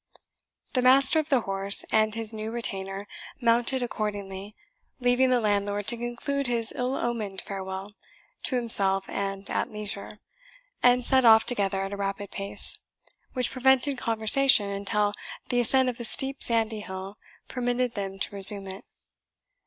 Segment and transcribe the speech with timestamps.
[0.73, 3.07] The master of the horse and his new retainer
[3.39, 4.55] mounted accordingly,
[4.99, 7.91] leaving the landlord to conclude his ill omened farewell,
[8.45, 10.17] to himself and at leisure;
[10.81, 12.79] and set off together at a rapid pace,
[13.33, 15.13] which prevented conversation until
[15.49, 18.85] the ascent of a steep sandy hill permitted them to resume it.